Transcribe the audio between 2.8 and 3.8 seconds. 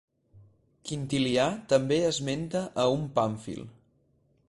a un Pàmfil.